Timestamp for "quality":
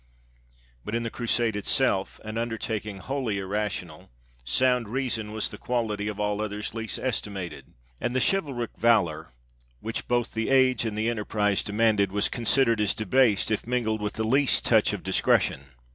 5.59-6.07